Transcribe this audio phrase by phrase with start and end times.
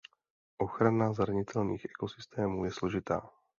[0.59, 3.29] Ochrana zranitelných ekosystémů je složitá.